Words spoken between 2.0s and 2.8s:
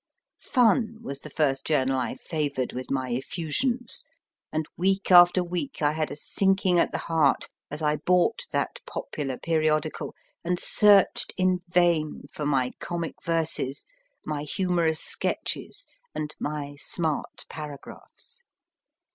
favoured